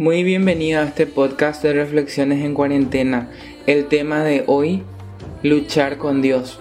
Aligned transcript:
Muy 0.00 0.24
bienvenido 0.24 0.80
a 0.80 0.84
este 0.84 1.06
podcast 1.06 1.62
de 1.62 1.74
Reflexiones 1.74 2.42
en 2.42 2.54
Cuarentena. 2.54 3.28
El 3.66 3.84
tema 3.84 4.24
de 4.24 4.44
hoy, 4.46 4.82
luchar 5.42 5.98
con 5.98 6.22
Dios. 6.22 6.58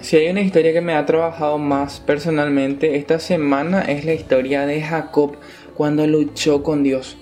Si 0.00 0.16
hay 0.16 0.28
una 0.28 0.40
historia 0.40 0.72
que 0.72 0.80
me 0.80 0.94
ha 0.94 1.06
trabajado 1.06 1.58
más 1.58 2.00
personalmente 2.00 2.96
esta 2.96 3.20
semana 3.20 3.82
es 3.82 4.04
la 4.04 4.14
historia 4.14 4.66
de 4.66 4.82
Jacob 4.82 5.36
cuando 5.76 6.04
luchó 6.08 6.64
con 6.64 6.82
Dios. 6.82 7.16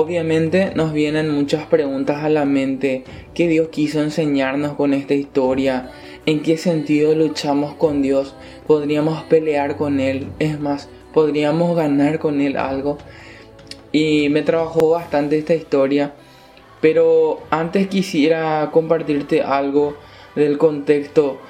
Obviamente 0.00 0.70
nos 0.76 0.92
vienen 0.92 1.28
muchas 1.28 1.66
preguntas 1.66 2.22
a 2.22 2.28
la 2.28 2.44
mente. 2.44 3.02
¿Qué 3.34 3.48
Dios 3.48 3.70
quiso 3.70 4.00
enseñarnos 4.00 4.74
con 4.74 4.94
esta 4.94 5.14
historia? 5.14 5.90
¿En 6.24 6.40
qué 6.40 6.56
sentido 6.56 7.16
luchamos 7.16 7.74
con 7.74 8.00
Dios? 8.00 8.36
¿Podríamos 8.68 9.24
pelear 9.24 9.76
con 9.76 9.98
Él? 9.98 10.28
Es 10.38 10.60
más, 10.60 10.88
¿podríamos 11.12 11.76
ganar 11.76 12.20
con 12.20 12.40
Él 12.40 12.56
algo? 12.56 12.98
Y 13.90 14.28
me 14.28 14.42
trabajó 14.42 14.90
bastante 14.90 15.36
esta 15.36 15.56
historia. 15.56 16.14
Pero 16.80 17.40
antes 17.50 17.88
quisiera 17.88 18.70
compartirte 18.72 19.42
algo 19.42 19.96
del 20.36 20.58
contexto 20.58 21.40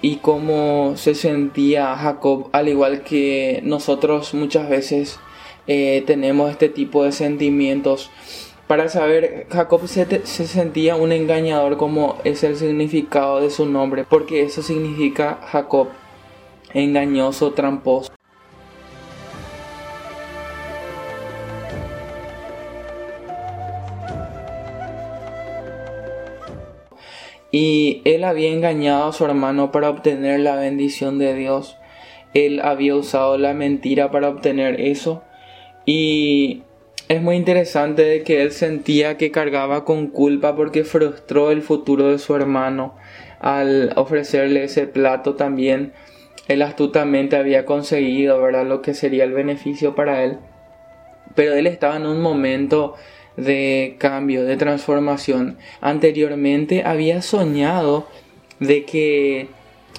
y 0.00 0.18
cómo 0.18 0.92
se 0.94 1.16
sentía 1.16 1.96
Jacob, 1.96 2.50
al 2.52 2.68
igual 2.68 3.02
que 3.02 3.62
nosotros 3.64 4.32
muchas 4.32 4.68
veces 4.68 5.18
eh, 5.66 6.02
tenemos 6.06 6.50
este 6.50 6.68
tipo 6.68 7.04
de 7.04 7.12
sentimientos. 7.12 8.10
Para 8.66 8.88
saber, 8.88 9.46
Jacob 9.50 9.86
se, 9.86 10.26
se, 10.26 10.46
sentía 10.46 10.96
un 10.96 11.12
engañador 11.12 11.76
como 11.76 12.18
es 12.24 12.42
el 12.42 12.56
significado 12.56 13.40
de 13.40 13.50
su 13.50 13.66
nombre, 13.66 14.04
porque 14.08 14.42
eso 14.42 14.62
significa 14.62 15.38
Jacob, 15.50 15.88
engañoso, 16.74 17.52
tramposo. 17.52 18.16
Y 27.58 28.02
él 28.04 28.24
había 28.24 28.50
engañado 28.50 29.06
a 29.06 29.12
su 29.12 29.24
hermano 29.24 29.72
para 29.72 29.88
obtener 29.88 30.40
la 30.40 30.56
bendición 30.56 31.18
de 31.18 31.34
Dios. 31.34 31.76
Él 32.34 32.60
había 32.60 32.94
usado 32.94 33.38
la 33.38 33.54
mentira 33.54 34.10
para 34.10 34.28
obtener 34.28 34.80
eso. 34.80 35.22
Y 35.86 36.62
es 37.08 37.22
muy 37.22 37.36
interesante 37.36 38.24
que 38.24 38.42
él 38.42 38.50
sentía 38.50 39.16
que 39.16 39.30
cargaba 39.30 39.84
con 39.84 40.08
culpa 40.08 40.56
porque 40.56 40.82
frustró 40.82 41.52
el 41.52 41.62
futuro 41.62 42.10
de 42.10 42.18
su 42.18 42.34
hermano 42.34 42.94
al 43.38 43.92
ofrecerle 43.94 44.64
ese 44.64 44.88
plato 44.88 45.34
también. 45.36 45.92
Él 46.48 46.62
astutamente 46.62 47.36
había 47.36 47.64
conseguido, 47.64 48.42
¿verdad?, 48.42 48.66
lo 48.66 48.82
que 48.82 48.94
sería 48.94 49.24
el 49.24 49.32
beneficio 49.32 49.94
para 49.94 50.24
él. 50.24 50.38
Pero 51.36 51.54
él 51.54 51.68
estaba 51.68 51.96
en 51.96 52.06
un 52.06 52.20
momento 52.20 52.94
de 53.36 53.94
cambio, 53.98 54.44
de 54.44 54.56
transformación. 54.56 55.58
Anteriormente 55.80 56.82
había 56.84 57.22
soñado 57.22 58.08
de 58.58 58.84
que 58.84 59.48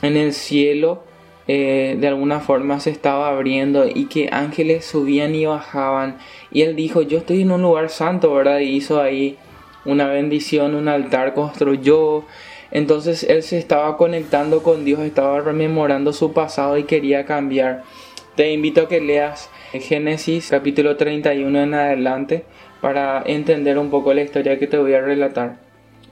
en 0.02 0.18
el 0.18 0.34
cielo 0.34 1.04
eh, 1.48 1.96
de 2.00 2.08
alguna 2.08 2.42
forma 2.42 2.80
se 2.80 2.90
estaba 2.90 3.30
abriendo 3.30 3.88
y 3.88 4.06
que 4.06 4.30
ángeles 4.32 4.86
subían 4.86 5.34
y 5.34 5.46
bajaban. 5.46 6.18
Y 6.52 6.64
él 6.64 6.76
dijo, 6.76 7.02
yo 7.02 7.20
estoy 7.20 7.42
en 7.42 7.52
un 7.52 7.62
lugar 7.62 7.90
santo, 7.90 8.34
¿verdad? 8.34 8.60
Y 8.60 8.76
hizo 8.76 9.02
ahí 9.02 9.38
una 9.86 10.08
bendición, 10.08 10.76
un 10.76 10.90
altar, 10.90 11.34
construyó. 11.34 12.26
Entonces 12.72 13.24
él 13.24 13.44
se 13.44 13.58
estaba 13.58 13.96
conectando 13.96 14.62
con 14.62 14.84
Dios, 14.84 15.00
estaba 15.00 15.40
rememorando 15.40 16.12
su 16.12 16.34
pasado 16.34 16.78
y 16.78 16.84
quería 16.84 17.26
cambiar. 17.26 17.84
Te 18.36 18.52
invito 18.52 18.82
a 18.82 18.88
que 18.88 19.02
leas 19.02 19.50
Génesis 19.72 20.50
capítulo 20.50 20.98
31 20.98 21.60
en 21.60 21.74
adelante 21.74 22.46
para 22.82 23.24
entender 23.26 23.78
un 23.78 23.90
poco 23.90 24.14
la 24.14 24.22
historia 24.22 24.60
que 24.60 24.68
te 24.68 24.78
voy 24.78 24.94
a 24.94 25.02
relatar. 25.02 25.60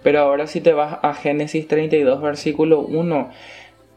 Pero 0.02 0.20
ahora 0.20 0.48
si 0.48 0.62
te 0.62 0.74
vas 0.74 0.98
a 1.02 1.14
Génesis 1.14 1.68
32 1.68 2.22
versículo 2.22 2.80
1, 2.80 3.32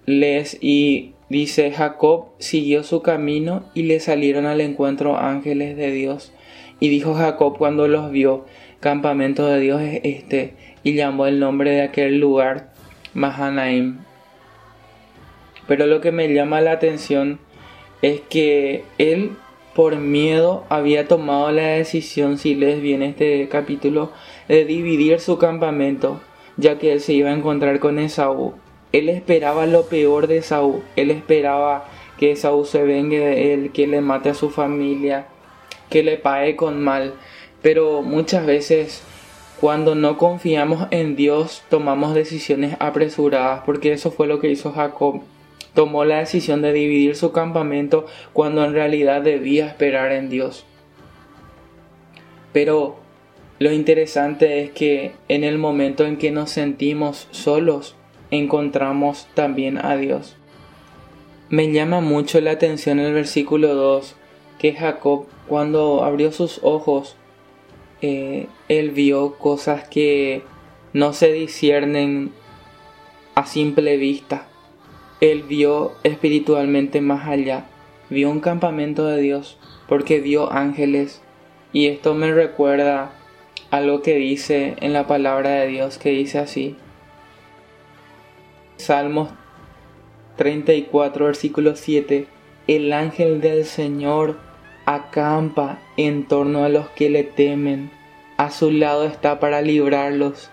lees 0.06 0.58
y 0.60 1.14
Dice, 1.28 1.70
Jacob 1.72 2.28
siguió 2.38 2.82
su 2.82 3.02
camino 3.02 3.64
y 3.74 3.82
le 3.82 4.00
salieron 4.00 4.46
al 4.46 4.60
encuentro 4.60 5.18
ángeles 5.18 5.76
de 5.76 5.90
Dios. 5.90 6.32
Y 6.80 6.88
dijo 6.88 7.14
Jacob 7.14 7.58
cuando 7.58 7.86
los 7.86 8.10
vio, 8.10 8.46
campamento 8.80 9.46
de 9.46 9.60
Dios 9.60 9.82
es 9.82 10.00
este, 10.04 10.54
y 10.82 10.94
llamó 10.94 11.26
el 11.26 11.40
nombre 11.40 11.72
de 11.72 11.82
aquel 11.82 12.18
lugar 12.18 12.72
Mahanaim. 13.14 13.98
Pero 15.66 15.86
lo 15.86 16.00
que 16.00 16.12
me 16.12 16.32
llama 16.32 16.60
la 16.60 16.72
atención 16.72 17.40
es 18.00 18.20
que 18.20 18.84
él 18.96 19.32
por 19.74 19.96
miedo 19.96 20.64
había 20.70 21.06
tomado 21.06 21.52
la 21.52 21.62
decisión, 21.62 22.38
si 22.38 22.54
lees 22.54 22.80
bien 22.80 23.02
este 23.02 23.48
capítulo, 23.48 24.12
de 24.48 24.64
dividir 24.64 25.20
su 25.20 25.38
campamento, 25.38 26.20
ya 26.56 26.78
que 26.78 26.92
él 26.92 27.00
se 27.00 27.12
iba 27.12 27.30
a 27.30 27.34
encontrar 27.34 27.78
con 27.80 27.98
Esaú. 27.98 28.54
Él 28.92 29.08
esperaba 29.08 29.66
lo 29.66 29.86
peor 29.86 30.26
de 30.26 30.42
Saúl. 30.42 30.82
Él 30.96 31.10
esperaba 31.10 31.88
que 32.18 32.36
Saúl 32.36 32.66
se 32.66 32.82
vengue 32.82 33.18
de 33.18 33.54
él, 33.54 33.72
que 33.72 33.86
le 33.86 34.00
mate 34.00 34.30
a 34.30 34.34
su 34.34 34.50
familia, 34.50 35.26
que 35.90 36.02
le 36.02 36.16
pague 36.16 36.56
con 36.56 36.82
mal. 36.82 37.14
Pero 37.62 38.02
muchas 38.02 38.46
veces 38.46 39.02
cuando 39.60 39.94
no 39.94 40.18
confiamos 40.18 40.86
en 40.92 41.16
Dios 41.16 41.64
tomamos 41.68 42.14
decisiones 42.14 42.76
apresuradas, 42.78 43.62
porque 43.66 43.92
eso 43.92 44.10
fue 44.10 44.26
lo 44.26 44.38
que 44.38 44.50
hizo 44.50 44.72
Jacob. 44.72 45.22
Tomó 45.74 46.04
la 46.04 46.18
decisión 46.18 46.62
de 46.62 46.72
dividir 46.72 47.16
su 47.16 47.32
campamento 47.32 48.06
cuando 48.32 48.64
en 48.64 48.72
realidad 48.72 49.22
debía 49.22 49.66
esperar 49.66 50.12
en 50.12 50.28
Dios. 50.28 50.64
Pero 52.52 52.96
lo 53.58 53.72
interesante 53.72 54.62
es 54.62 54.70
que 54.70 55.12
en 55.28 55.44
el 55.44 55.58
momento 55.58 56.04
en 56.06 56.16
que 56.16 56.30
nos 56.30 56.50
sentimos 56.50 57.28
solos, 57.32 57.96
encontramos 58.30 59.26
también 59.34 59.78
a 59.84 59.96
Dios. 59.96 60.36
Me 61.48 61.72
llama 61.72 62.00
mucho 62.00 62.40
la 62.40 62.52
atención 62.52 62.98
el 62.98 63.14
versículo 63.14 63.74
2, 63.74 64.14
que 64.58 64.74
Jacob 64.74 65.26
cuando 65.48 66.04
abrió 66.04 66.30
sus 66.30 66.60
ojos, 66.62 67.16
eh, 68.02 68.46
él 68.68 68.90
vio 68.90 69.36
cosas 69.38 69.88
que 69.88 70.42
no 70.92 71.14
se 71.14 71.32
disciernen 71.32 72.32
a 73.34 73.46
simple 73.46 73.96
vista. 73.96 74.46
Él 75.20 75.42
vio 75.42 75.92
espiritualmente 76.04 77.00
más 77.00 77.26
allá, 77.26 77.64
vio 78.10 78.30
un 78.30 78.40
campamento 78.40 79.06
de 79.06 79.20
Dios, 79.20 79.58
porque 79.88 80.20
vio 80.20 80.52
ángeles. 80.52 81.22
Y 81.72 81.86
esto 81.86 82.14
me 82.14 82.32
recuerda 82.32 83.12
algo 83.70 84.02
que 84.02 84.16
dice 84.16 84.76
en 84.80 84.92
la 84.92 85.06
palabra 85.06 85.50
de 85.50 85.68
Dios, 85.68 85.98
que 85.98 86.10
dice 86.10 86.38
así, 86.38 86.76
Salmos 88.78 89.28
34, 90.36 91.26
versículo 91.26 91.76
7. 91.76 92.26
El 92.68 92.92
ángel 92.92 93.40
del 93.40 93.64
Señor 93.64 94.38
acampa 94.86 95.80
en 95.96 96.26
torno 96.26 96.64
a 96.64 96.68
los 96.68 96.88
que 96.90 97.10
le 97.10 97.24
temen. 97.24 97.90
A 98.36 98.50
su 98.50 98.70
lado 98.70 99.04
está 99.04 99.40
para 99.40 99.62
librarlos. 99.62 100.50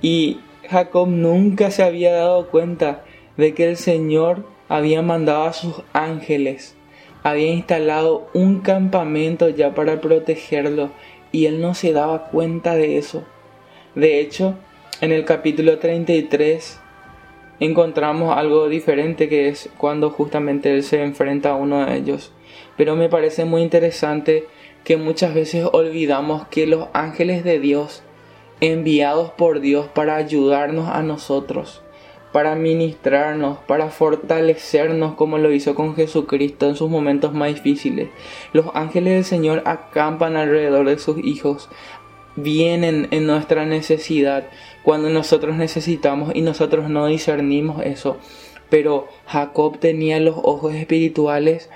Y 0.00 0.40
Jacob 0.68 1.08
nunca 1.08 1.70
se 1.70 1.82
había 1.82 2.12
dado 2.12 2.48
cuenta 2.48 3.04
de 3.36 3.54
que 3.54 3.68
el 3.68 3.76
Señor 3.76 4.46
había 4.68 5.02
mandado 5.02 5.44
a 5.44 5.52
sus 5.52 5.82
ángeles, 5.92 6.76
había 7.22 7.48
instalado 7.48 8.28
un 8.32 8.60
campamento 8.60 9.48
ya 9.48 9.74
para 9.74 10.00
protegerlo 10.00 10.90
y 11.32 11.46
él 11.46 11.60
no 11.60 11.74
se 11.74 11.92
daba 11.92 12.28
cuenta 12.30 12.74
de 12.74 12.96
eso. 12.96 13.24
De 13.94 14.20
hecho, 14.20 14.54
en 15.00 15.12
el 15.12 15.24
capítulo 15.24 15.78
33 15.78 16.80
encontramos 17.60 18.36
algo 18.36 18.68
diferente 18.68 19.28
que 19.28 19.48
es 19.48 19.68
cuando 19.76 20.10
justamente 20.10 20.74
él 20.74 20.82
se 20.82 21.02
enfrenta 21.02 21.50
a 21.50 21.56
uno 21.56 21.84
de 21.84 21.96
ellos. 21.96 22.32
Pero 22.76 22.96
me 22.96 23.08
parece 23.08 23.44
muy 23.44 23.62
interesante 23.62 24.46
que 24.84 24.96
muchas 24.96 25.34
veces 25.34 25.66
olvidamos 25.72 26.46
que 26.48 26.66
los 26.66 26.88
ángeles 26.94 27.44
de 27.44 27.60
Dios, 27.60 28.02
enviados 28.60 29.30
por 29.30 29.60
Dios 29.60 29.86
para 29.88 30.16
ayudarnos 30.16 30.88
a 30.88 31.02
nosotros, 31.02 31.82
para 32.32 32.54
ministrarnos, 32.54 33.58
para 33.66 33.90
fortalecernos 33.90 35.14
como 35.14 35.38
lo 35.38 35.52
hizo 35.52 35.74
con 35.74 35.94
Jesucristo 35.94 36.68
en 36.68 36.76
sus 36.76 36.88
momentos 36.88 37.32
más 37.32 37.54
difíciles. 37.54 38.08
Los 38.52 38.66
ángeles 38.74 39.14
del 39.14 39.24
Señor 39.24 39.62
acampan 39.66 40.36
alrededor 40.36 40.86
de 40.86 40.98
sus 40.98 41.18
hijos, 41.24 41.68
vienen 42.36 43.08
en 43.10 43.26
nuestra 43.26 43.66
necesidad, 43.66 44.48
cuando 44.82 45.10
nosotros 45.10 45.56
necesitamos 45.56 46.32
y 46.34 46.42
nosotros 46.42 46.88
no 46.88 47.06
discernimos 47.06 47.84
eso. 47.84 48.18
Pero 48.68 49.08
Jacob 49.26 49.78
tenía 49.78 50.20
los 50.20 50.36
ojos 50.36 50.74
espirituales 50.74 51.70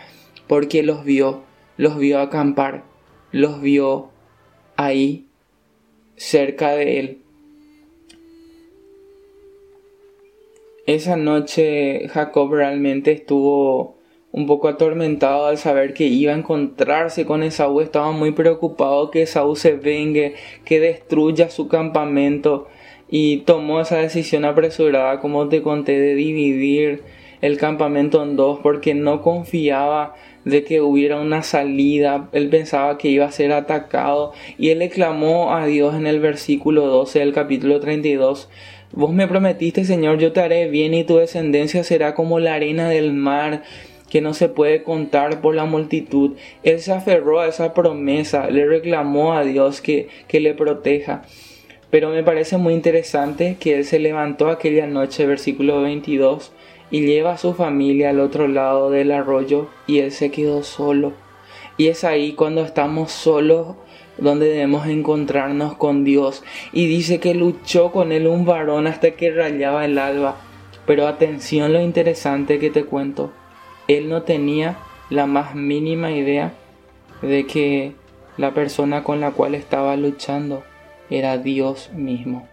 porque 0.47 0.83
los 0.83 1.05
vio, 1.05 1.43
los 1.77 1.99
vio 1.99 2.21
acampar, 2.21 2.85
los 3.33 3.61
vio 3.61 4.11
ahí 4.77 5.27
cerca 6.17 6.73
de 6.73 7.01
él. 7.01 7.25
esa 10.87 11.17
noche 11.17 12.09
Jacob 12.09 12.53
realmente 12.53 13.13
estuvo 13.13 13.97
un 14.35 14.49
poco 14.49 14.67
atormentado 14.67 15.47
al 15.47 15.59
saber 15.59 15.95
que 15.95 16.07
iba 16.07 16.33
a 16.33 16.37
encontrarse 16.37 17.25
con 17.25 17.45
Esaú, 17.45 17.81
estaba 17.81 18.11
muy 18.11 18.33
preocupado 18.33 19.13
que 19.13 19.23
Esaú 19.23 19.55
se 19.55 19.75
vengue, 19.75 20.35
que 20.65 20.81
destruya 20.81 21.51
su 21.51 21.69
campamento 21.69 22.67
y 23.09 23.43
tomó 23.43 23.81
esa 23.81 23.99
decisión 23.99 24.45
apresurada, 24.45 25.21
como 25.21 25.49
te 25.49 25.63
conté, 25.63 26.01
de 26.01 26.17
dividir 26.17 27.05
el 27.43 27.59
campamento 27.59 28.25
en 28.25 28.35
dos 28.35 28.59
porque 28.61 28.93
no 28.93 29.23
confiaba 29.23 30.17
de 30.45 30.65
que 30.65 30.81
hubiera 30.81 31.21
una 31.21 31.45
salida, 31.45 32.29
él 32.33 32.49
pensaba 32.49 32.99
que 32.99 33.11
iba 33.11 33.27
a 33.27 33.31
ser 33.31 33.53
atacado 33.53 34.33
y 34.59 34.71
él 34.71 34.81
le 34.81 34.91
clamó 34.91 35.55
a 35.55 35.65
Dios 35.65 35.95
en 35.95 36.09
el 36.09 36.19
versículo 36.19 36.89
12 36.89 37.21
del 37.21 37.33
capítulo 37.33 37.79
32, 37.79 38.49
Vos 38.97 39.13
me 39.13 39.27
prometiste, 39.27 39.85
Señor, 39.85 40.19
yo 40.19 40.33
te 40.33 40.41
haré 40.41 40.69
bien 40.69 40.95
y 40.95 41.03
tu 41.03 41.17
descendencia 41.17 41.83
será 41.83 42.15
como 42.15 42.39
la 42.39 42.55
arena 42.55 42.89
del 42.89 43.13
mar 43.13 43.63
que 44.15 44.21
no 44.21 44.33
se 44.33 44.49
puede 44.49 44.85
contar 44.85 45.41
por 45.41 45.57
la 45.57 45.65
multitud. 45.65 46.37
Él 46.63 46.79
se 46.79 46.93
aferró 46.93 47.41
a 47.41 47.49
esa 47.49 47.75
promesa, 47.75 48.49
le 48.49 48.65
reclamó 48.65 49.33
a 49.33 49.43
Dios 49.43 49.81
que, 49.81 50.07
que 50.29 50.39
le 50.39 50.55
proteja. 50.55 51.23
Pero 51.91 52.11
me 52.11 52.23
parece 52.23 52.57
muy 52.57 52.75
interesante 52.75 53.57
que 53.59 53.75
él 53.75 53.85
se 53.85 53.99
levantó 53.99 54.51
aquella 54.51 54.87
noche, 54.87 55.27
versículo 55.27 55.83
22, 55.83 56.53
y 56.93 57.01
lleva 57.01 57.33
a 57.33 57.39
su 57.39 57.55
familia 57.55 58.11
al 58.11 58.21
otro 58.21 58.47
lado 58.47 58.89
del 58.89 59.11
arroyo 59.11 59.69
y 59.89 59.99
él 59.99 60.13
se 60.13 60.31
quedó 60.31 60.63
solo. 60.63 61.15
Y 61.77 61.89
es 61.89 62.05
ahí 62.05 62.35
cuando 62.35 62.63
estamos 62.63 63.11
solos 63.11 63.75
donde 64.17 64.47
debemos 64.47 64.87
encontrarnos 64.87 65.75
con 65.75 66.05
Dios. 66.05 66.45
Y 66.73 66.87
dice 66.87 67.19
que 67.19 67.35
luchó 67.35 67.91
con 67.91 68.13
él 68.13 68.29
un 68.29 68.45
varón 68.45 68.87
hasta 68.87 69.11
que 69.11 69.33
rayaba 69.33 69.85
el 69.85 69.99
alba. 69.99 70.37
Pero 70.87 71.09
atención 71.09 71.73
lo 71.73 71.81
interesante 71.81 72.61
que 72.61 72.71
te 72.71 72.85
cuento. 72.85 73.33
Él 73.87 74.09
no 74.09 74.23
tenía 74.23 74.79
la 75.11 75.27
más 75.27 75.55
mínima 75.55 76.11
idea 76.11 76.55
de 77.21 77.47
que 77.47 77.93
la 78.39 78.55
persona 78.55 79.05
con 79.05 79.21
la 79.21 79.33
cual 79.33 79.55
estaba 79.55 79.95
luchando 79.97 80.63
era 81.11 81.37
Dios 81.37 81.91
mismo. 81.93 82.49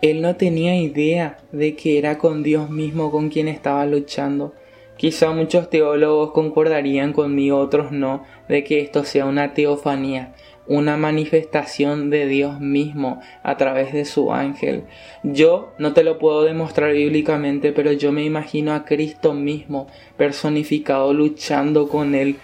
Él 0.00 0.22
no 0.22 0.36
tenía 0.36 0.76
idea 0.76 1.38
de 1.50 1.74
que 1.74 1.98
era 1.98 2.18
con 2.18 2.44
Dios 2.44 2.70
mismo 2.70 3.10
con 3.10 3.30
quien 3.30 3.48
estaba 3.48 3.84
luchando. 3.86 4.54
Quizá 4.96 5.30
muchos 5.32 5.68
teólogos 5.68 6.32
concordarían 6.32 7.12
conmigo, 7.12 7.58
otros 7.58 7.92
no, 7.92 8.24
de 8.48 8.64
que 8.64 8.80
esto 8.80 9.04
sea 9.04 9.26
una 9.26 9.52
teofanía, 9.52 10.32
una 10.66 10.96
manifestación 10.96 12.08
de 12.08 12.26
Dios 12.26 12.60
mismo 12.60 13.20
a 13.42 13.58
través 13.58 13.92
de 13.92 14.06
su 14.06 14.32
ángel. 14.32 14.84
Yo 15.22 15.72
no 15.78 15.92
te 15.92 16.02
lo 16.02 16.18
puedo 16.18 16.44
demostrar 16.44 16.92
bíblicamente, 16.92 17.72
pero 17.72 17.92
yo 17.92 18.10
me 18.10 18.24
imagino 18.24 18.72
a 18.72 18.86
Cristo 18.86 19.34
mismo 19.34 19.86
personificado 20.16 21.12
luchando 21.12 21.88
con 21.88 22.14
él 22.14 22.36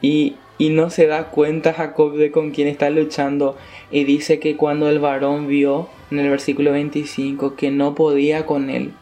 y, 0.00 0.36
y 0.56 0.70
no 0.70 0.88
se 0.88 1.06
da 1.06 1.30
cuenta 1.30 1.74
Jacob 1.74 2.16
de 2.16 2.30
con 2.30 2.50
quién 2.50 2.66
está 2.66 2.88
luchando 2.88 3.56
y 3.90 4.04
dice 4.04 4.38
que 4.38 4.56
cuando 4.56 4.88
el 4.88 5.00
varón 5.00 5.48
vio 5.48 5.88
en 6.10 6.18
el 6.18 6.30
versículo 6.30 6.72
25 6.72 7.56
que 7.56 7.70
no 7.70 7.94
podía 7.94 8.46
con 8.46 8.70
él. 8.70 8.94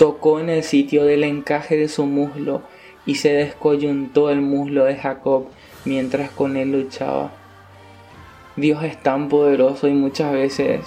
Tocó 0.00 0.40
en 0.40 0.48
el 0.48 0.62
sitio 0.62 1.04
del 1.04 1.24
encaje 1.24 1.76
de 1.76 1.86
su 1.86 2.06
muslo 2.06 2.62
y 3.04 3.16
se 3.16 3.34
descoyuntó 3.34 4.30
el 4.30 4.40
muslo 4.40 4.86
de 4.86 4.96
Jacob 4.96 5.48
mientras 5.84 6.30
con 6.30 6.56
él 6.56 6.72
luchaba. 6.72 7.32
Dios 8.56 8.82
es 8.82 8.96
tan 9.02 9.28
poderoso 9.28 9.88
y 9.88 9.92
muchas 9.92 10.32
veces 10.32 10.86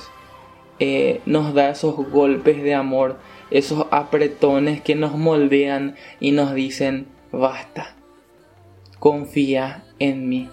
eh, 0.79 1.21
nos 1.27 1.53
da 1.53 1.69
esos 1.69 1.95
golpes 2.09 2.63
de 2.63 2.73
amor, 2.73 3.19
esos 3.51 3.85
apretones 3.91 4.81
que 4.81 4.95
nos 4.95 5.15
moldean 5.15 5.95
y 6.19 6.31
nos 6.31 6.55
dicen, 6.55 7.05
basta, 7.31 7.95
confía 8.97 9.83
en 9.99 10.27
mí. 10.27 10.49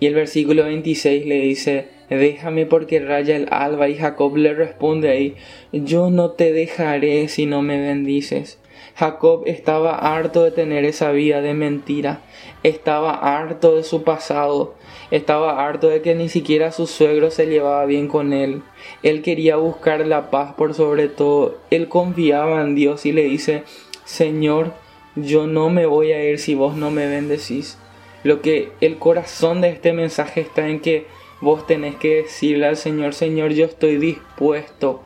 Y 0.00 0.06
el 0.06 0.14
versículo 0.14 0.64
26 0.64 1.26
le 1.26 1.40
dice, 1.40 1.88
déjame 2.08 2.66
porque 2.66 3.00
raya 3.00 3.36
el 3.36 3.48
alba 3.50 3.88
y 3.88 3.96
Jacob 3.96 4.36
le 4.36 4.54
responde 4.54 5.10
ahí, 5.10 5.34
yo 5.72 6.10
no 6.10 6.30
te 6.30 6.52
dejaré 6.52 7.28
si 7.28 7.46
no 7.46 7.62
me 7.62 7.80
bendices. 7.80 8.58
Jacob 8.94 9.42
estaba 9.46 9.94
harto 9.94 10.42
de 10.42 10.50
tener 10.50 10.84
esa 10.84 11.12
vida 11.12 11.40
de 11.40 11.54
mentira, 11.54 12.20
estaba 12.62 13.12
harto 13.14 13.76
de 13.76 13.84
su 13.84 14.02
pasado, 14.02 14.74
estaba 15.10 15.64
harto 15.66 15.88
de 15.88 16.02
que 16.02 16.14
ni 16.14 16.28
siquiera 16.28 16.72
su 16.72 16.86
suegro 16.86 17.30
se 17.30 17.46
llevaba 17.46 17.84
bien 17.86 18.08
con 18.08 18.32
él. 18.32 18.62
Él 19.02 19.22
quería 19.22 19.56
buscar 19.56 20.06
la 20.06 20.30
paz 20.30 20.54
por 20.54 20.74
sobre 20.74 21.08
todo, 21.08 21.58
él 21.70 21.88
confiaba 21.88 22.60
en 22.62 22.74
Dios 22.74 23.06
y 23.06 23.12
le 23.12 23.22
dice, 23.22 23.62
Señor, 24.04 24.72
yo 25.14 25.46
no 25.46 25.70
me 25.70 25.86
voy 25.86 26.12
a 26.12 26.24
ir 26.24 26.38
si 26.38 26.54
vos 26.54 26.76
no 26.76 26.90
me 26.90 27.06
bendecís. 27.06 27.78
Lo 28.24 28.42
que 28.42 28.72
el 28.80 28.98
corazón 28.98 29.60
de 29.60 29.68
este 29.68 29.92
mensaje 29.92 30.40
está 30.40 30.68
en 30.68 30.80
que 30.80 31.06
vos 31.40 31.66
tenés 31.66 31.96
que 31.96 32.16
decirle 32.22 32.66
al 32.66 32.76
Señor, 32.76 33.14
Señor, 33.14 33.52
yo 33.52 33.64
estoy 33.64 33.96
dispuesto. 33.96 35.02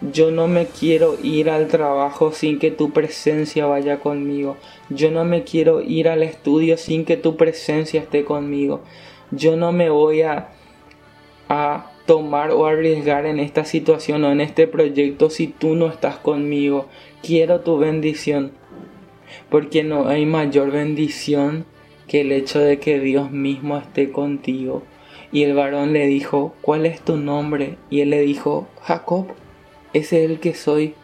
Yo 0.00 0.30
no 0.30 0.46
me 0.46 0.66
quiero 0.66 1.16
ir 1.22 1.50
al 1.50 1.68
trabajo 1.68 2.32
sin 2.32 2.58
que 2.58 2.70
tu 2.70 2.90
presencia 2.90 3.66
vaya 3.66 3.98
conmigo. 3.98 4.56
Yo 4.90 5.10
no 5.10 5.24
me 5.24 5.44
quiero 5.44 5.82
ir 5.82 6.08
al 6.08 6.22
estudio 6.22 6.76
sin 6.76 7.04
que 7.04 7.16
tu 7.16 7.36
presencia 7.36 8.00
esté 8.00 8.24
conmigo. 8.24 8.82
Yo 9.30 9.56
no 9.56 9.72
me 9.72 9.90
voy 9.90 10.22
a, 10.22 10.50
a 11.48 11.92
tomar 12.06 12.52
o 12.52 12.66
arriesgar 12.66 13.26
en 13.26 13.40
esta 13.40 13.64
situación 13.64 14.24
o 14.24 14.32
en 14.32 14.40
este 14.40 14.66
proyecto 14.68 15.30
si 15.30 15.48
tú 15.48 15.74
no 15.74 15.88
estás 15.88 16.16
conmigo. 16.16 16.86
Quiero 17.22 17.60
tu 17.60 17.78
bendición. 17.78 18.52
Porque 19.50 19.82
no 19.82 20.08
hay 20.08 20.26
mayor 20.26 20.70
bendición 20.70 21.66
que 22.08 22.22
el 22.22 22.32
hecho 22.32 22.58
de 22.58 22.80
que 22.80 22.98
Dios 22.98 23.30
mismo 23.30 23.76
esté 23.76 24.10
contigo. 24.10 24.82
Y 25.30 25.42
el 25.42 25.54
varón 25.54 25.92
le 25.92 26.06
dijo, 26.06 26.54
¿cuál 26.62 26.86
es 26.86 27.02
tu 27.02 27.18
nombre? 27.18 27.76
Y 27.90 28.00
él 28.00 28.10
le 28.10 28.22
dijo, 28.22 28.66
Jacob, 28.82 29.26
ese 29.92 30.24
es 30.24 30.30
el 30.30 30.40
que 30.40 30.54
soy, 30.54 30.94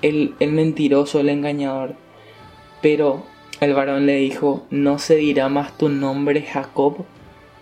el, 0.00 0.34
el 0.40 0.52
mentiroso, 0.52 1.20
el 1.20 1.28
engañador. 1.28 1.94
Pero 2.80 3.24
el 3.60 3.74
varón 3.74 4.06
le 4.06 4.16
dijo, 4.16 4.66
no 4.70 4.98
se 4.98 5.16
dirá 5.16 5.50
más 5.50 5.76
tu 5.76 5.90
nombre 5.90 6.42
Jacob, 6.42 7.04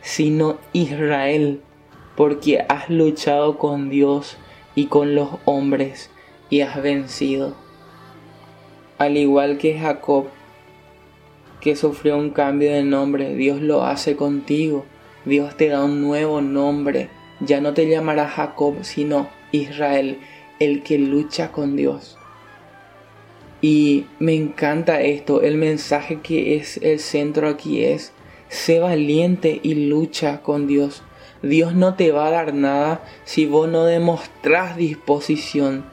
sino 0.00 0.59
Israel, 0.73 1.61
porque 2.16 2.64
has 2.68 2.88
luchado 2.88 3.59
con 3.59 3.90
Dios 3.90 4.38
y 4.76 4.87
con 4.87 5.14
los 5.16 5.28
hombres 5.44 6.11
y 6.49 6.61
has 6.61 6.80
vencido. 6.80 7.54
Al 8.99 9.16
igual 9.16 9.59
que 9.59 9.78
Jacob, 9.78 10.26
que 11.61 11.76
sufrió 11.76 12.17
un 12.17 12.31
cambio 12.31 12.73
de 12.73 12.83
nombre, 12.83 13.35
Dios 13.35 13.61
lo 13.61 13.85
hace 13.85 14.17
contigo. 14.17 14.85
Dios 15.25 15.57
te 15.57 15.69
da 15.69 15.85
un 15.85 16.00
nuevo 16.00 16.40
nombre. 16.40 17.11
Ya 17.40 17.61
no 17.61 17.75
te 17.75 17.88
llamará 17.88 18.29
Jacob, 18.29 18.76
sino 18.83 19.29
Israel, 19.52 20.19
el 20.59 20.83
que 20.83 20.99
lucha 20.99 21.52
con 21.52 21.76
Dios. 21.76 22.17
Y 23.62 24.07
me 24.19 24.35
encanta 24.35 25.02
esto, 25.02 25.43
el 25.43 25.57
mensaje 25.57 26.21
que 26.23 26.57
es 26.57 26.79
el 26.79 26.99
centro 26.99 27.49
aquí 27.49 27.85
es, 27.85 28.12
sé 28.49 28.81
valiente 28.81 29.61
y 29.62 29.75
lucha 29.88 30.40
con 30.43 30.67
Dios. 30.67 31.02
Dios 31.43 31.75
no 31.75 31.95
te 31.95 32.11
va 32.12 32.26
a 32.26 32.31
dar 32.31 32.55
nada 32.55 33.05
si 33.25 33.47
vos 33.47 33.69
no 33.69 33.85
demostrás 33.85 34.76
disposición, 34.76 35.85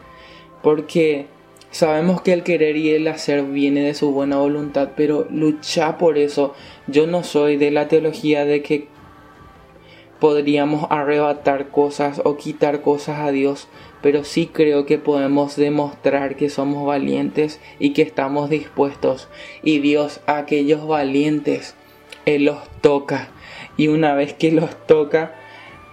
porque 0.64 1.28
Sabemos 1.72 2.22
que 2.22 2.34
el 2.34 2.44
querer 2.44 2.78
y 2.78 2.92
el 2.92 3.08
hacer 3.08 3.44
viene 3.44 3.82
de 3.82 3.94
su 3.94 4.12
buena 4.12 4.38
voluntad, 4.38 4.92
pero 4.96 5.28
lucha 5.30 5.98
por 5.98 6.18
eso. 6.18 6.54
Yo 6.88 7.08
no 7.08 7.24
soy 7.24 7.58
de 7.58 7.72
la 7.72 7.88
teología 7.88 8.46
de 8.46 8.64
que 8.64 8.88
podríamos 10.20 10.88
arrebatar 10.90 11.70
cosas 11.70 12.22
o 12.24 12.38
quitar 12.38 12.82
cosas 12.82 13.20
a 13.20 13.32
Dios, 13.32 13.68
pero 14.02 14.24
sí 14.24 14.50
creo 14.52 14.86
que 14.86 14.98
podemos 14.98 15.56
demostrar 15.56 16.36
que 16.36 16.50
somos 16.50 16.86
valientes 16.86 17.60
y 17.80 17.94
que 17.94 18.02
estamos 18.02 18.50
dispuestos. 18.50 19.28
Y 19.62 19.80
Dios 19.80 20.22
a 20.26 20.38
aquellos 20.38 20.88
valientes, 20.88 21.76
Él 22.26 22.46
los 22.46 22.58
toca. 22.82 23.30
Y 23.76 23.90
una 23.90 24.16
vez 24.16 24.34
que 24.34 24.52
los 24.52 24.88
toca, 24.88 25.36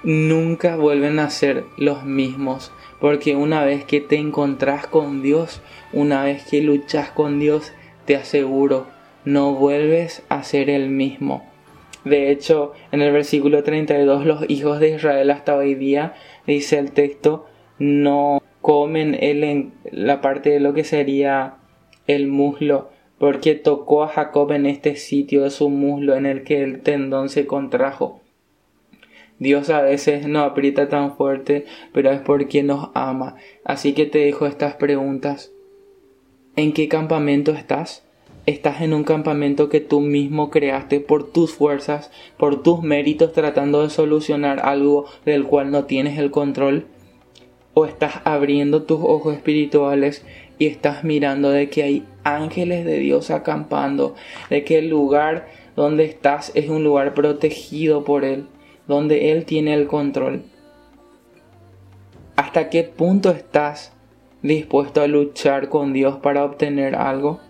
nunca 0.04 0.76
vuelven 0.76 1.18
a 1.18 1.30
ser 1.30 1.64
los 1.76 2.04
mismos. 2.04 2.73
Porque 3.00 3.34
una 3.37 3.64
vez 3.64 3.84
que 3.84 4.00
te 4.00 4.16
encontrás 4.16 4.87
con 4.87 5.23
Dios, 5.23 5.61
una 5.92 6.25
vez 6.25 6.44
que 6.49 6.62
luchas 6.62 7.11
con 7.11 7.40
Dios, 7.40 7.73
te 8.04 8.16
aseguro, 8.16 8.87
no 9.25 9.54
vuelves 9.54 10.23
a 10.28 10.42
ser 10.42 10.70
el 10.70 10.88
mismo. 10.88 11.44
De 12.04 12.30
hecho, 12.30 12.73
en 12.92 13.00
el 13.00 13.12
versículo 13.12 13.62
32, 13.62 14.26
los 14.26 14.49
hijos 14.49 14.78
de 14.78 14.90
Israel 14.90 15.30
hasta 15.30 15.56
hoy 15.56 15.75
día, 15.75 16.14
dice 16.46 16.78
el 16.78 16.92
texto, 16.92 17.46
no, 17.78 18.42
comen 18.61 19.16
el, 19.20 19.73
la 19.90 20.20
parte 20.20 20.50
de 20.50 20.61
lo 20.61 20.75
que 20.75 20.84
sería 20.84 21.56
el 22.06 22.28
muslo, 22.28 22.90
porque 23.18 23.54
tocó 23.54 24.02
a 24.02 24.08
Jacob 24.08 24.52
en 24.52 24.66
este 24.66 24.96
sitio 24.96 25.42
de 25.42 25.50
su 25.50 25.70
muslo 25.70 26.14
en 26.14 26.26
el 26.26 26.44
que 26.44 26.62
el 26.62 26.80
tendón 26.80 27.30
se 27.30 27.46
contrajo. 27.46 28.20
Dios 29.38 29.68
a 29.70 29.82
veces 29.82 30.28
no 30.28 30.40
aprieta 30.40 30.88
tan 30.88 31.16
fuerte, 31.16 31.66
pero 31.92 32.10
es 32.10 32.20
porque 32.20 32.62
nos 32.62 32.90
ama. 32.94 33.36
Así 33.64 33.92
que 33.92 34.06
te 34.06 34.18
dejo 34.18 34.46
estas 34.46 34.74
preguntas. 34.74 35.52
¿En 36.56 36.72
qué 36.72 36.88
campamento 36.88 37.52
estás? 37.52 38.04
¿Estás 38.46 38.82
en 38.82 38.92
un 38.92 39.04
campamento 39.04 39.68
que 39.68 39.80
tú 39.80 40.00
mismo 40.00 40.50
creaste 40.50 41.00
por 41.00 41.32
tus 41.32 41.52
fuerzas, 41.54 42.10
por 42.36 42.62
tus 42.62 42.82
méritos, 42.82 43.32
tratando 43.32 43.82
de 43.82 43.90
solucionar 43.90 44.60
algo 44.60 45.06
del 45.24 45.44
cual 45.44 45.70
no 45.70 45.84
tienes 45.84 46.18
el 46.18 46.30
control? 46.30 46.86
¿O 47.72 47.86
estás 47.86 48.20
abriendo 48.24 48.82
tus 48.82 49.00
ojos 49.02 49.34
espirituales 49.34 50.24
y 50.58 50.66
estás 50.66 51.02
mirando 51.02 51.50
de 51.50 51.70
que 51.70 51.82
hay 51.82 52.04
ángeles 52.22 52.84
de 52.84 52.98
Dios 52.98 53.30
acampando, 53.30 54.14
de 54.50 54.62
que 54.62 54.78
el 54.78 54.88
lugar 54.88 55.48
donde 55.74 56.04
estás 56.04 56.52
es 56.54 56.68
un 56.68 56.84
lugar 56.84 57.14
protegido 57.14 58.04
por 58.04 58.24
Él, 58.24 58.46
donde 58.86 59.32
Él 59.32 59.44
tiene 59.44 59.74
el 59.74 59.86
control? 59.86 60.44
¿Hasta 62.36 62.68
qué 62.70 62.84
punto 62.84 63.30
estás 63.30 63.92
dispuesto 64.42 65.00
a 65.00 65.06
luchar 65.06 65.68
con 65.68 65.92
Dios 65.92 66.16
para 66.16 66.44
obtener 66.44 66.94
algo? 66.94 67.40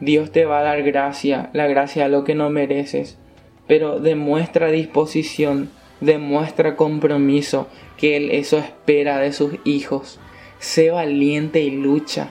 Dios 0.00 0.30
te 0.30 0.44
va 0.44 0.60
a 0.60 0.62
dar 0.62 0.82
gracia, 0.82 1.50
la 1.52 1.66
gracia 1.66 2.04
a 2.04 2.08
lo 2.08 2.24
que 2.24 2.34
no 2.34 2.50
mereces, 2.50 3.18
pero 3.66 3.98
demuestra 3.98 4.70
disposición, 4.70 5.70
demuestra 6.00 6.76
compromiso, 6.76 7.68
que 7.96 8.16
Él 8.16 8.30
eso 8.30 8.58
espera 8.58 9.18
de 9.18 9.32
sus 9.32 9.54
hijos. 9.64 10.20
Sé 10.58 10.90
valiente 10.90 11.62
y 11.62 11.70
lucha, 11.70 12.30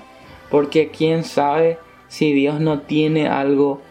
porque 0.52 0.90
quién 0.90 1.24
sabe 1.24 1.80
si 2.08 2.34
Dios 2.34 2.60
no 2.60 2.82
tiene 2.82 3.28
algo 3.28 3.82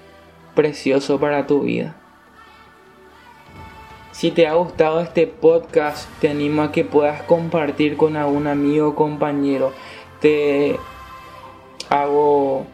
precioso 0.55 1.19
para 1.19 1.47
tu 1.47 1.63
vida. 1.63 1.97
Si 4.13 4.31
te 4.31 4.47
ha 4.47 4.55
gustado 4.55 5.01
este 5.01 5.27
podcast, 5.27 6.09
te 6.21 6.29
animo 6.29 6.63
a 6.63 6.71
que 6.71 6.85
puedas 6.85 7.23
compartir 7.23 7.97
con 7.97 8.17
algún 8.17 8.47
amigo 8.47 8.91
o 8.91 8.95
compañero. 8.95 9.73
Te 10.21 10.79
hago 11.89 12.65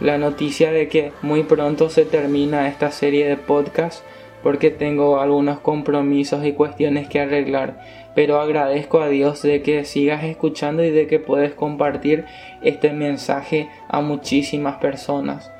la 0.00 0.18
noticia 0.18 0.70
de 0.70 0.88
que 0.88 1.12
muy 1.22 1.42
pronto 1.42 1.88
se 1.88 2.04
termina 2.04 2.68
esta 2.68 2.90
serie 2.90 3.26
de 3.26 3.38
podcast 3.38 4.04
porque 4.42 4.70
tengo 4.70 5.20
algunos 5.20 5.60
compromisos 5.60 6.44
y 6.44 6.52
cuestiones 6.52 7.08
que 7.08 7.20
arreglar. 7.20 7.80
Pero 8.14 8.40
agradezco 8.40 9.00
a 9.00 9.08
Dios 9.08 9.42
de 9.42 9.62
que 9.62 9.84
sigas 9.84 10.24
escuchando 10.24 10.84
y 10.84 10.90
de 10.90 11.06
que 11.06 11.18
puedes 11.18 11.54
compartir 11.54 12.24
este 12.62 12.92
mensaje 12.92 13.70
a 13.88 14.00
muchísimas 14.00 14.76
personas. 14.76 15.50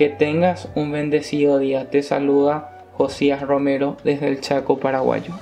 Que 0.00 0.08
tengas 0.08 0.70
un 0.74 0.92
bendecido 0.92 1.58
día. 1.58 1.90
Te 1.90 2.02
saluda 2.02 2.86
Josías 2.94 3.42
Romero 3.42 3.98
desde 4.02 4.28
el 4.28 4.40
Chaco 4.40 4.80
paraguayo. 4.80 5.34